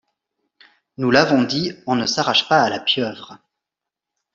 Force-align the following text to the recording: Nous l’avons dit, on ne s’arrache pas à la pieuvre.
Nous 0.97 1.11
l’avons 1.11 1.43
dit, 1.43 1.73
on 1.85 1.95
ne 1.95 2.07
s’arrache 2.07 2.49
pas 2.49 2.63
à 2.63 2.71
la 2.71 2.79
pieuvre. 2.79 3.37